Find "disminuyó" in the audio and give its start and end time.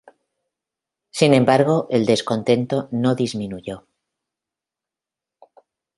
3.13-3.85